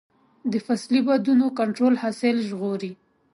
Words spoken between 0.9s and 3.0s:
بادونو کنټرول حاصل ژغوري.